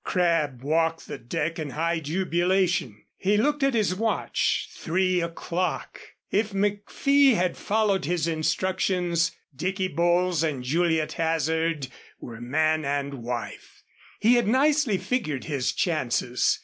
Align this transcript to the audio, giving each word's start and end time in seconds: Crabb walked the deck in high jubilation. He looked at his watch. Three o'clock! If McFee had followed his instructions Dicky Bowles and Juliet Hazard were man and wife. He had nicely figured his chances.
Crabb 0.03 0.63
walked 0.63 1.05
the 1.07 1.19
deck 1.19 1.59
in 1.59 1.69
high 1.69 1.99
jubilation. 1.99 3.03
He 3.17 3.37
looked 3.37 3.61
at 3.61 3.75
his 3.75 3.93
watch. 3.93 4.67
Three 4.73 5.21
o'clock! 5.21 6.01
If 6.31 6.53
McFee 6.53 7.35
had 7.35 7.55
followed 7.55 8.05
his 8.05 8.27
instructions 8.27 9.31
Dicky 9.55 9.87
Bowles 9.89 10.41
and 10.41 10.63
Juliet 10.63 11.11
Hazard 11.13 11.87
were 12.19 12.41
man 12.41 12.83
and 12.83 13.13
wife. 13.21 13.83
He 14.19 14.37
had 14.37 14.47
nicely 14.47 14.97
figured 14.97 15.43
his 15.45 15.71
chances. 15.71 16.59